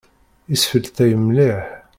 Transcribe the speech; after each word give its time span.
Isfalṭay 0.53 1.11
mliḥ. 1.25 1.63